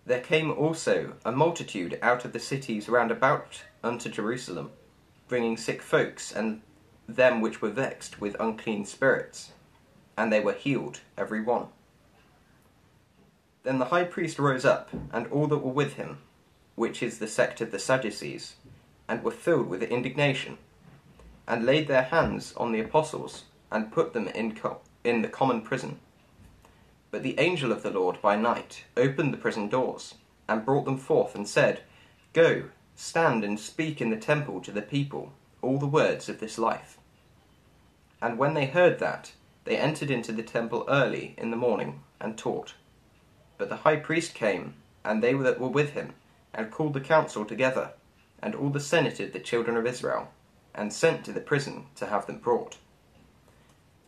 There 0.04 0.20
came 0.20 0.50
also 0.50 1.14
a 1.24 1.32
multitude 1.32 1.98
out 2.02 2.24
of 2.24 2.32
the 2.32 2.40
cities 2.40 2.88
round 2.88 3.10
about 3.10 3.62
unto 3.82 4.08
Jerusalem, 4.10 4.70
bringing 5.28 5.56
sick 5.56 5.80
folks 5.80 6.32
and 6.32 6.62
them 7.08 7.40
which 7.40 7.62
were 7.62 7.70
vexed 7.70 8.20
with 8.20 8.36
unclean 8.40 8.84
spirits, 8.84 9.52
and 10.16 10.32
they 10.32 10.40
were 10.40 10.52
healed 10.52 11.00
every 11.16 11.40
one. 11.40 11.68
Then 13.62 13.78
the 13.78 13.86
high 13.86 14.04
priest 14.04 14.38
rose 14.38 14.64
up, 14.64 14.90
and 15.12 15.26
all 15.28 15.46
that 15.46 15.58
were 15.58 15.72
with 15.72 15.94
him, 15.94 16.18
which 16.74 17.02
is 17.02 17.18
the 17.18 17.28
sect 17.28 17.60
of 17.60 17.70
the 17.70 17.78
Sadducees, 17.78 18.56
and 19.08 19.22
were 19.22 19.30
filled 19.30 19.68
with 19.68 19.82
indignation, 19.82 20.58
and 21.46 21.64
laid 21.64 21.86
their 21.86 22.04
hands 22.04 22.52
on 22.56 22.72
the 22.72 22.80
apostles, 22.80 23.44
and 23.70 23.92
put 23.92 24.12
them 24.12 24.28
in, 24.28 24.54
co- 24.54 24.80
in 25.04 25.22
the 25.22 25.28
common 25.28 25.62
prison. 25.62 26.00
But 27.10 27.22
the 27.22 27.38
angel 27.38 27.70
of 27.70 27.82
the 27.82 27.90
Lord 27.90 28.20
by 28.20 28.36
night 28.36 28.84
opened 28.96 29.32
the 29.32 29.38
prison 29.38 29.68
doors, 29.68 30.14
and 30.48 30.64
brought 30.64 30.84
them 30.84 30.98
forth, 30.98 31.34
and 31.34 31.46
said, 31.48 31.82
Go, 32.32 32.64
stand 32.96 33.44
and 33.44 33.60
speak 33.60 34.00
in 34.00 34.10
the 34.10 34.16
temple 34.16 34.60
to 34.62 34.72
the 34.72 34.82
people 34.82 35.32
all 35.62 35.78
the 35.78 35.86
words 35.86 36.28
of 36.28 36.40
this 36.40 36.58
life. 36.58 36.98
And 38.20 38.38
when 38.38 38.54
they 38.54 38.66
heard 38.66 38.98
that, 38.98 39.32
they 39.64 39.76
entered 39.76 40.10
into 40.10 40.32
the 40.32 40.42
temple 40.42 40.84
early 40.88 41.34
in 41.38 41.50
the 41.50 41.56
morning, 41.56 42.00
and 42.20 42.36
taught. 42.36 42.74
But 43.62 43.68
the 43.68 43.76
high 43.76 43.94
priest 43.94 44.34
came, 44.34 44.74
and 45.04 45.22
they 45.22 45.34
that 45.34 45.60
were 45.60 45.68
with 45.68 45.90
him, 45.90 46.14
and 46.52 46.72
called 46.72 46.94
the 46.94 47.00
council 47.00 47.44
together, 47.44 47.92
and 48.42 48.56
all 48.56 48.70
the 48.70 48.80
senate 48.80 49.20
of 49.20 49.32
the 49.32 49.38
children 49.38 49.76
of 49.76 49.86
Israel, 49.86 50.32
and 50.74 50.92
sent 50.92 51.24
to 51.24 51.32
the 51.32 51.40
prison 51.40 51.86
to 51.94 52.06
have 52.06 52.26
them 52.26 52.38
brought. 52.38 52.78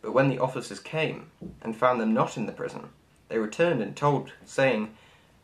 But 0.01 0.11
when 0.11 0.27
the 0.27 0.39
officers 0.39 0.81
came, 0.81 1.31
and 1.61 1.73
found 1.73 2.01
them 2.01 2.13
not 2.13 2.35
in 2.35 2.47
the 2.47 2.51
prison, 2.51 2.89
they 3.29 3.37
returned 3.37 3.81
and 3.81 3.95
told, 3.95 4.33
saying, 4.43 4.93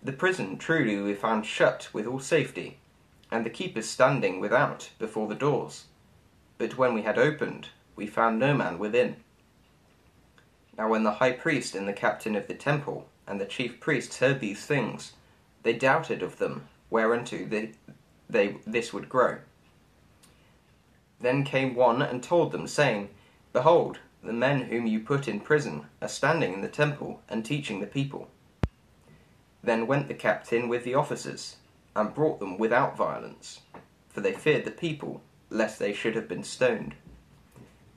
The 0.03 0.11
prison 0.11 0.57
truly 0.57 0.97
we 0.97 1.13
found 1.13 1.45
shut 1.45 1.87
with 1.93 2.05
all 2.05 2.19
safety, 2.19 2.79
and 3.31 3.45
the 3.45 3.49
keepers 3.49 3.87
standing 3.87 4.41
without 4.41 4.89
before 4.99 5.29
the 5.29 5.35
doors. 5.35 5.85
But 6.57 6.77
when 6.77 6.93
we 6.93 7.03
had 7.03 7.17
opened, 7.17 7.69
we 7.95 8.07
found 8.07 8.39
no 8.39 8.53
man 8.53 8.77
within. 8.77 9.15
Now 10.77 10.89
when 10.89 11.03
the 11.03 11.13
high 11.13 11.31
priest 11.31 11.75
and 11.75 11.87
the 11.87 11.93
captain 11.93 12.35
of 12.35 12.47
the 12.47 12.55
temple 12.55 13.07
and 13.27 13.39
the 13.39 13.45
chief 13.45 13.79
priests 13.79 14.17
heard 14.17 14.39
these 14.39 14.65
things, 14.65 15.13
they 15.63 15.73
doubted 15.73 16.21
of 16.21 16.37
them 16.37 16.67
whereunto 16.89 17.45
they, 17.45 17.71
they 18.29 18.57
this 18.67 18.93
would 18.93 19.09
grow. 19.09 19.39
Then 21.19 21.43
came 21.43 21.75
one 21.75 22.01
and 22.01 22.21
told 22.21 22.51
them, 22.51 22.67
saying, 22.67 23.09
Behold, 23.53 23.99
the 24.23 24.33
men 24.33 24.63
whom 24.63 24.85
you 24.85 24.99
put 24.99 25.27
in 25.27 25.39
prison 25.39 25.85
are 26.01 26.07
standing 26.07 26.53
in 26.53 26.61
the 26.61 26.67
temple 26.67 27.21
and 27.29 27.43
teaching 27.43 27.79
the 27.79 27.87
people. 27.87 28.27
Then 29.63 29.87
went 29.87 30.07
the 30.07 30.13
captain 30.13 30.67
with 30.67 30.83
the 30.83 30.95
officers, 30.95 31.57
and 31.95 32.13
brought 32.13 32.39
them 32.39 32.57
without 32.57 32.97
violence, 32.97 33.61
for 34.09 34.21
they 34.21 34.33
feared 34.33 34.65
the 34.65 34.71
people, 34.71 35.21
lest 35.49 35.77
they 35.77 35.93
should 35.93 36.15
have 36.15 36.27
been 36.27 36.43
stoned. 36.43 36.95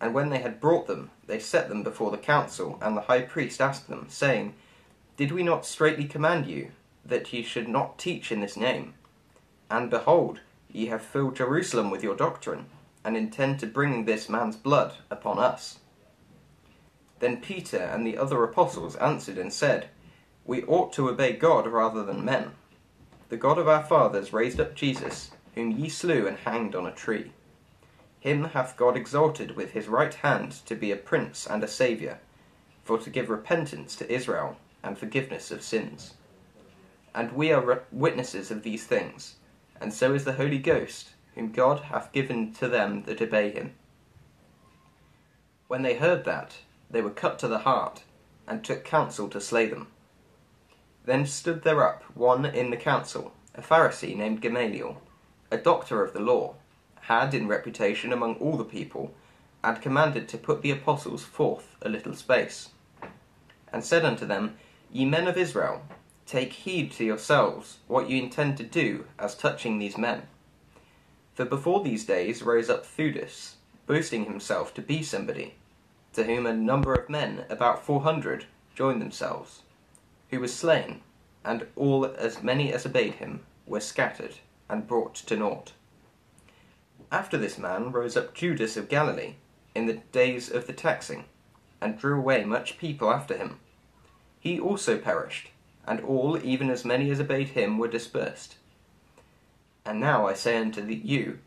And 0.01 0.13
when 0.13 0.29
they 0.29 0.41
had 0.41 0.61
brought 0.61 0.87
them, 0.87 1.11
they 1.27 1.39
set 1.39 1.69
them 1.69 1.83
before 1.83 2.11
the 2.11 2.19
council, 2.19 2.79
and 2.83 2.97
the 2.97 3.03
high 3.03 3.23
priest 3.23 3.61
asked 3.61 3.89
them, 3.89 4.07
saying, 4.09 4.55
Did 5.17 5.31
we 5.31 5.45
not 5.45 5.65
straitly 5.65 6.07
command 6.07 6.47
you 6.47 6.73
that 7.05 7.33
ye 7.33 7.43
should 7.43 7.69
not 7.69 7.99
teach 7.99 8.33
in 8.33 8.41
this 8.41 8.57
name? 8.57 8.95
And 9.71 9.89
behold, 9.89 10.41
ye 10.73 10.87
have 10.87 11.03
filled 11.03 11.37
Jerusalem 11.37 11.89
with 11.89 12.03
your 12.03 12.17
doctrine, 12.17 12.67
and 13.05 13.17
intend 13.17 13.61
to 13.61 13.67
bring 13.67 14.05
this 14.05 14.29
man's 14.29 14.57
blood 14.57 14.95
upon 15.11 15.39
us. 15.39 15.79
Then 17.21 17.41
Peter 17.41 17.79
and 17.79 18.05
the 18.05 18.19
other 18.19 18.43
apostles 18.43 18.97
answered 18.97 19.39
and 19.39 19.53
said, 19.53 19.89
We 20.45 20.65
ought 20.65 20.93
to 20.95 21.09
obey 21.09 21.35
God 21.35 21.69
rather 21.69 22.03
than 22.03 22.25
men. 22.25 22.51
The 23.29 23.37
God 23.37 23.59
of 23.59 23.69
our 23.69 23.85
fathers 23.85 24.33
raised 24.33 24.59
up 24.59 24.75
Jesus, 24.75 25.31
whom 25.55 25.71
ye 25.71 25.89
slew 25.89 26.27
and 26.27 26.39
hanged 26.39 26.75
on 26.75 26.87
a 26.87 26.93
tree. 26.93 27.31
Him 28.19 28.47
hath 28.47 28.77
God 28.77 28.97
exalted 28.97 29.55
with 29.55 29.73
his 29.73 29.87
right 29.87 30.15
hand 30.15 30.53
to 30.67 30.75
be 30.75 30.91
a 30.91 30.97
prince 30.97 31.47
and 31.47 31.63
a 31.63 31.69
saviour, 31.69 32.19
for 32.83 32.99
to 32.99 33.11
give 33.11 33.31
repentance 33.31 33.95
to 33.97 34.13
Israel 34.13 34.57
and 34.85 34.99
forgiveness 34.99 35.51
of 35.51 35.63
sins. 35.63 36.15
And 37.15 37.33
we 37.33 37.51
are 37.53 37.85
witnesses 37.91 38.51
of 38.51 38.63
these 38.63 38.85
things, 38.85 39.37
and 39.81 39.93
so 39.93 40.15
is 40.15 40.25
the 40.25 40.35
Holy 40.35 40.59
Ghost, 40.59 41.11
whom 41.35 41.51
God 41.51 41.81
hath 41.81 42.13
given 42.13 42.53
to 42.55 42.69
them 42.69 43.03
that 43.05 43.23
obey 43.23 43.51
him. 43.51 43.75
When 45.67 45.83
they 45.83 45.95
heard 45.95 46.25
that, 46.25 46.57
they 46.91 47.01
were 47.01 47.11
cut 47.11 47.39
to 47.41 47.49
the 47.49 47.61
heart, 47.61 48.03
and 48.47 48.63
took 48.63 48.85
counsel 48.85 49.29
to 49.29 49.41
slay 49.41 49.67
them. 49.67 49.89
Then 51.05 51.27
stood 51.27 51.63
there 51.63 51.83
up 51.83 52.03
one 52.15 52.45
in 52.45 52.71
the 52.71 52.77
council, 52.77 53.33
a 53.55 53.63
Pharisee 53.63 54.17
named 54.17 54.43
Gamaliel, 54.43 55.01
a 55.51 55.57
doctor 55.57 56.05
of 56.05 56.13
the 56.13 56.21
law, 56.21 56.55
had 57.03 57.35
in 57.35 57.49
reputation 57.49 58.13
among 58.13 58.37
all 58.37 58.57
the 58.57 58.65
people, 58.65 59.15
and 59.63 59.81
commanded 59.81 60.29
to 60.29 60.39
put 60.39 60.63
the 60.63 60.71
apostles 60.71 61.25
forth 61.25 61.77
a 61.81 61.89
little 61.89 62.15
space, 62.15 62.71
and 63.73 63.85
said 63.85 64.05
unto 64.05 64.27
them, 64.27 64.57
Ye 64.95 65.05
men 65.05 65.27
of 65.27 65.37
Israel, 65.37 65.83
take 66.25 66.53
heed 66.53 66.93
to 66.93 67.05
yourselves 67.05 67.79
what 67.89 68.09
you 68.09 68.23
intend 68.23 68.57
to 68.59 68.63
do 68.63 69.07
as 69.19 69.35
touching 69.35 69.81
these 69.81 69.99
men. 69.99 70.29
For 71.35 71.45
before 71.45 71.83
these 71.83 72.05
days 72.05 72.45
rose 72.45 72.71
up 72.71 72.87
Theudas, 72.87 73.57
boasting 73.89 74.27
himself 74.27 74.73
to 74.75 74.81
be 74.81 75.03
somebody, 75.03 75.55
to 76.13 76.23
whom 76.23 76.47
a 76.47 76.53
number 76.53 76.95
of 76.95 77.09
men, 77.09 77.45
about 77.51 77.85
four 77.85 78.03
hundred, 78.03 78.47
joined 78.77 79.03
themselves, 79.03 79.63
who 80.31 80.39
was 80.39 80.55
slain, 80.55 81.01
and 81.45 81.67
all 81.75 82.05
as 82.05 82.45
many 82.45 82.73
as 82.73 82.87
obeyed 82.87 83.15
him 83.15 83.41
were 83.67 83.81
scattered 83.81 84.37
and 84.69 84.87
brought 84.87 85.17
to 85.17 85.37
naught. 85.37 85.73
After 87.11 87.37
this 87.37 87.59
man 87.59 87.91
rose 87.91 88.17
up 88.17 88.33
Judas 88.33 88.77
of 88.77 88.89
Galilee 88.89 89.35
in 89.75 89.87
the 89.87 90.01
days 90.13 90.53
of 90.53 90.69
the 90.69 90.73
taxing, 90.73 91.25
and 91.81 91.99
drew 91.99 92.17
away 92.17 92.45
much 92.45 92.79
people 92.79 93.11
after 93.11 93.37
him. 93.37 93.59
He 94.45 94.61
also 94.61 94.99
perished, 94.99 95.49
and 95.87 96.01
all, 96.01 96.39
even 96.45 96.69
as 96.69 96.85
many 96.85 97.11
as 97.11 97.19
obeyed 97.19 97.49
him, 97.49 97.79
were 97.79 97.89
dispersed. 97.89 98.57
And 99.87 99.99
now 99.99 100.27
I 100.27 100.35
say 100.35 100.59
unto 100.59 100.85
you, 100.85 101.39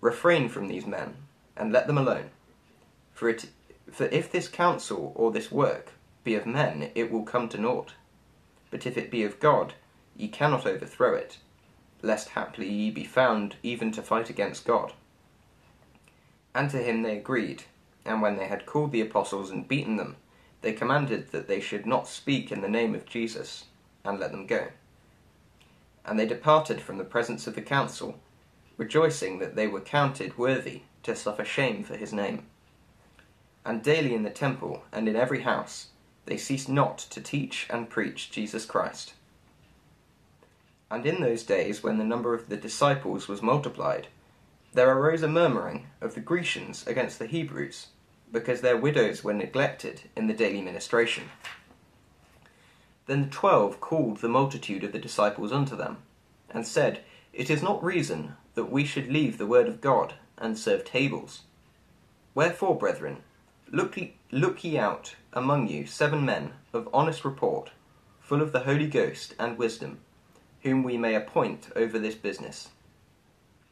refrain 0.00 0.48
from 0.48 0.66
these 0.66 0.86
men, 0.86 1.16
and 1.54 1.70
let 1.70 1.86
them 1.86 1.98
alone. 1.98 2.30
For, 3.12 3.28
it, 3.28 3.50
for 3.92 4.06
if 4.06 4.32
this 4.32 4.48
counsel 4.48 5.12
or 5.14 5.30
this 5.30 5.52
work 5.52 5.92
be 6.24 6.34
of 6.34 6.46
men, 6.46 6.90
it 6.94 7.10
will 7.12 7.24
come 7.24 7.46
to 7.50 7.60
naught. 7.60 7.92
But 8.70 8.86
if 8.86 8.96
it 8.96 9.10
be 9.10 9.22
of 9.22 9.38
God, 9.38 9.74
ye 10.16 10.26
cannot 10.26 10.64
overthrow 10.64 11.14
it, 11.14 11.36
lest 12.00 12.30
haply 12.30 12.70
ye 12.70 12.90
be 12.90 13.04
found 13.04 13.56
even 13.62 13.92
to 13.92 14.02
fight 14.02 14.30
against 14.30 14.64
God. 14.64 14.94
And 16.54 16.70
to 16.70 16.78
him 16.78 17.02
they 17.02 17.18
agreed, 17.18 17.64
and 18.06 18.22
when 18.22 18.38
they 18.38 18.46
had 18.46 18.64
called 18.64 18.92
the 18.92 19.02
apostles 19.02 19.50
and 19.50 19.68
beaten 19.68 19.96
them, 19.96 20.16
they 20.62 20.72
commanded 20.72 21.32
that 21.32 21.48
they 21.48 21.60
should 21.60 21.86
not 21.86 22.08
speak 22.08 22.52
in 22.52 22.60
the 22.60 22.68
name 22.68 22.94
of 22.94 23.06
Jesus, 23.06 23.64
and 24.04 24.18
let 24.18 24.30
them 24.30 24.46
go. 24.46 24.68
And 26.04 26.18
they 26.18 26.26
departed 26.26 26.80
from 26.80 26.98
the 26.98 27.04
presence 27.04 27.46
of 27.46 27.54
the 27.54 27.62
council, 27.62 28.18
rejoicing 28.76 29.38
that 29.38 29.56
they 29.56 29.66
were 29.66 29.80
counted 29.80 30.38
worthy 30.38 30.82
to 31.02 31.14
suffer 31.14 31.44
shame 31.44 31.84
for 31.84 31.96
his 31.96 32.12
name. 32.12 32.46
And 33.64 33.82
daily 33.82 34.14
in 34.14 34.22
the 34.22 34.30
temple 34.30 34.84
and 34.92 35.08
in 35.08 35.16
every 35.16 35.42
house 35.42 35.88
they 36.26 36.36
ceased 36.36 36.68
not 36.68 36.98
to 36.98 37.20
teach 37.20 37.66
and 37.70 37.90
preach 37.90 38.30
Jesus 38.30 38.64
Christ. 38.64 39.14
And 40.90 41.06
in 41.06 41.20
those 41.20 41.42
days, 41.44 41.82
when 41.82 41.98
the 41.98 42.04
number 42.04 42.34
of 42.34 42.48
the 42.48 42.56
disciples 42.56 43.28
was 43.28 43.42
multiplied, 43.42 44.08
there 44.72 44.90
arose 44.90 45.22
a 45.22 45.28
murmuring 45.28 45.86
of 46.00 46.14
the 46.14 46.20
Grecians 46.20 46.86
against 46.86 47.18
the 47.18 47.26
Hebrews, 47.26 47.88
because 48.32 48.60
their 48.60 48.76
widows 48.76 49.24
were 49.24 49.32
neglected 49.32 50.02
in 50.16 50.26
the 50.26 50.34
daily 50.34 50.60
ministration. 50.60 51.24
Then 53.06 53.22
the 53.22 53.28
twelve 53.28 53.80
called 53.80 54.18
the 54.18 54.28
multitude 54.28 54.84
of 54.84 54.92
the 54.92 54.98
disciples 54.98 55.52
unto 55.52 55.74
them, 55.74 55.98
and 56.48 56.66
said, 56.66 57.00
It 57.32 57.50
is 57.50 57.62
not 57.62 57.82
reason 57.82 58.34
that 58.54 58.70
we 58.70 58.84
should 58.84 59.08
leave 59.08 59.38
the 59.38 59.46
word 59.46 59.68
of 59.68 59.80
God 59.80 60.14
and 60.38 60.58
serve 60.58 60.84
tables. 60.84 61.42
Wherefore, 62.34 62.76
brethren, 62.76 63.18
look 63.70 63.96
ye, 63.96 64.14
look 64.30 64.62
ye 64.62 64.78
out 64.78 65.16
among 65.32 65.68
you 65.68 65.86
seven 65.86 66.24
men 66.24 66.52
of 66.72 66.88
honest 66.92 67.24
report, 67.24 67.70
full 68.20 68.42
of 68.42 68.52
the 68.52 68.60
Holy 68.60 68.86
Ghost 68.86 69.34
and 69.38 69.58
wisdom, 69.58 69.98
whom 70.62 70.82
we 70.82 70.96
may 70.96 71.14
appoint 71.14 71.68
over 71.74 71.98
this 71.98 72.14
business. 72.14 72.68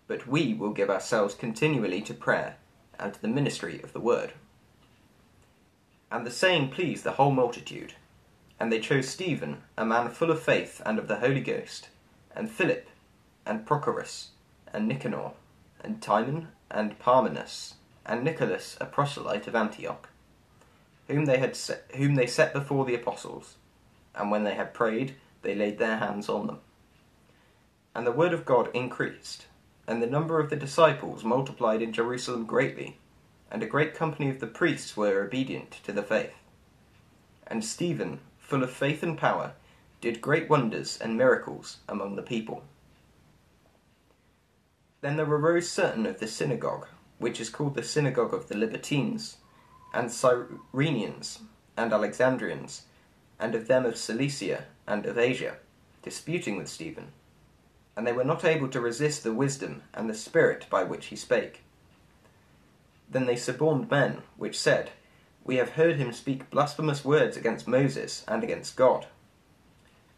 But 0.09 0.27
we 0.27 0.55
will 0.55 0.73
give 0.73 0.91
ourselves 0.91 1.35
continually 1.35 2.01
to 2.03 2.15
prayer 2.15 2.57
and 2.99 3.15
to 3.15 3.23
the 3.23 3.29
ministry 3.29 3.81
of 3.83 3.93
the 3.93 4.01
word. 4.01 4.33
And 6.11 6.27
the 6.27 6.31
saying 6.31 6.71
pleased 6.71 7.05
the 7.05 7.13
whole 7.13 7.33
multitude. 7.33 7.95
And 8.59 8.73
they 8.73 8.81
chose 8.81 9.09
Stephen, 9.09 9.63
a 9.77 9.85
man 9.85 10.11
full 10.11 10.31
of 10.31 10.43
faith 10.43 10.83
and 10.85 10.99
of 10.99 11.07
the 11.07 11.19
Holy 11.19 11.41
Ghost, 11.41 11.89
and 12.35 12.51
Philip, 12.51 12.89
and 13.47 13.67
Prochorus, 13.67 14.29
and 14.73 14.89
Nicanor, 14.89 15.33
and 15.83 16.03
Timon, 16.03 16.49
and 16.71 16.99
Parmenas, 16.99 17.75
and 18.05 18.25
Nicholas, 18.25 18.77
a 18.81 18.87
proselyte 18.87 19.47
of 19.47 19.55
Antioch, 19.55 20.09
whom 21.07 21.27
they 21.27 21.39
had 21.39 21.55
set, 21.55 21.85
whom 21.95 22.15
they 22.15 22.27
set 22.27 22.53
before 22.53 22.85
the 22.85 22.95
apostles. 22.95 23.57
And 24.15 24.31
when 24.31 24.45
they 24.45 24.55
had 24.55 24.75
prayed, 24.75 25.15
they 25.43 25.55
laid 25.55 25.79
their 25.79 25.99
hands 25.99 26.29
on 26.29 26.47
them. 26.47 26.61
And 27.95 28.07
the 28.07 28.13
word 28.13 28.33
of 28.33 28.45
God 28.45 28.71
increased, 28.75 29.47
and 29.87 30.03
the 30.03 30.07
number 30.07 30.41
of 30.41 30.51
the 30.51 30.57
disciples 30.57 31.25
multiplied 31.25 31.81
in 31.81 31.93
Jerusalem 31.93 32.45
greatly, 32.45 32.99
and 33.51 33.63
a 33.63 33.67
great 33.67 33.95
company 33.95 34.29
of 34.29 34.41
the 34.41 34.47
priests 34.47 34.97
were 34.97 35.23
obedient 35.23 35.71
to 35.85 35.93
the 35.93 36.03
faith. 36.03 36.35
And 37.47 37.65
Stephen, 37.65 38.21
full 38.39 38.63
of 38.63 38.71
faith 38.71 39.03
and 39.03 39.17
power, 39.17 39.53
did 40.01 40.21
great 40.21 40.49
wonders 40.49 40.99
and 41.01 41.17
miracles 41.17 41.79
among 41.89 42.17
the 42.17 42.23
people. 42.23 42.63
Then 45.01 45.17
there 45.17 45.27
arose 45.27 45.71
certain 45.71 46.07
of 46.07 46.21
the 46.21 46.27
synagogue, 46.27 46.87
which 47.19 47.41
is 47.41 47.51
called 47.51 47.75
the 47.75 47.83
synagogue 47.83 48.35
of 48.35 48.49
the 48.49 48.57
Libertines, 48.57 49.39
and 49.95 50.11
Cyrenians, 50.11 51.41
and 51.77 51.93
Alexandrians, 51.93 52.83
and 53.39 53.55
of 53.55 53.69
them 53.69 53.87
of 53.87 53.97
Cilicia 53.97 54.65
and 54.87 55.07
of 55.07 55.17
Asia, 55.17 55.57
disputing 56.03 56.57
with 56.57 56.69
Stephen. 56.69 57.13
And 57.97 58.07
they 58.07 58.13
were 58.13 58.25
not 58.25 58.45
able 58.45 58.69
to 58.69 58.81
resist 58.81 59.23
the 59.23 59.33
wisdom 59.33 59.83
and 59.95 60.09
the 60.09 60.15
spirit 60.15 60.67
by 60.71 60.85
which 60.85 61.07
he 61.07 61.17
spake. 61.17 61.63
Then 63.11 63.27
they 63.27 63.37
suborned 63.37 63.91
men, 63.91 64.23
which 64.37 64.59
said, 64.59 64.91
We 65.45 65.57
have 65.57 65.71
heard 65.71 65.97
him 65.97 66.13
speak 66.13 66.51
blasphemous 66.51 67.05
words 67.05 67.37
against 67.37 67.67
Moses 67.67 68.25
and 68.29 68.45
against 68.45 68.77
God. 68.77 69.07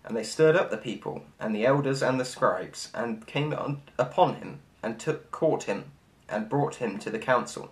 And 0.04 0.16
they 0.16 0.24
stirred 0.24 0.56
up 0.56 0.70
the 0.70 0.76
people, 0.76 1.24
and 1.38 1.54
the 1.54 1.66
elders 1.66 2.02
and 2.02 2.18
the 2.18 2.24
scribes, 2.24 2.90
and 2.94 3.26
came 3.26 3.52
upon 3.98 4.36
him, 4.36 4.60
and 4.82 4.98
took 4.98 5.30
caught 5.30 5.64
him, 5.64 5.92
and 6.28 6.48
brought 6.48 6.76
him 6.76 6.98
to 6.98 7.10
the 7.10 7.18
council, 7.18 7.70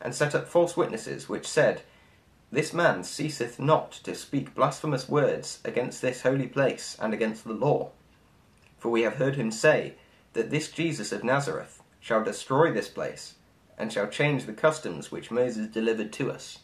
and 0.00 0.14
set 0.14 0.34
up 0.34 0.48
false 0.48 0.76
witnesses, 0.76 1.28
which 1.28 1.46
said, 1.46 1.82
This 2.50 2.72
man 2.72 3.04
ceaseth 3.04 3.58
not 3.58 3.92
to 4.04 4.14
speak 4.14 4.54
blasphemous 4.54 5.08
words 5.08 5.60
against 5.64 6.00
this 6.00 6.22
holy 6.22 6.46
place 6.46 6.96
and 7.00 7.12
against 7.12 7.44
the 7.44 7.52
law. 7.52 7.90
For 8.78 8.90
we 8.90 9.02
have 9.02 9.16
heard 9.16 9.36
him 9.36 9.50
say 9.50 9.94
that 10.32 10.50
this 10.50 10.70
Jesus 10.70 11.12
of 11.12 11.24
Nazareth 11.24 11.82
shall 12.00 12.22
destroy 12.22 12.72
this 12.72 12.88
place, 12.88 13.34
and 13.78 13.92
shall 13.92 14.08
change 14.08 14.44
the 14.44 14.52
customs 14.52 15.10
which 15.10 15.30
Moses 15.30 15.68
delivered 15.68 16.12
to 16.14 16.30
us. 16.30 16.60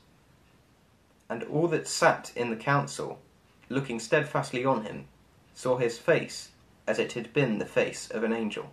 And 1.28 1.42
all 1.44 1.68
that 1.68 1.88
sat 1.88 2.32
in 2.34 2.50
the 2.50 2.56
council, 2.56 3.20
looking 3.68 4.00
steadfastly 4.00 4.64
on 4.64 4.84
him, 4.84 5.06
saw 5.54 5.76
his 5.76 5.98
face 5.98 6.50
as 6.86 6.98
it 6.98 7.12
had 7.12 7.32
been 7.32 7.58
the 7.58 7.66
face 7.66 8.10
of 8.10 8.24
an 8.24 8.32
angel. 8.32 8.72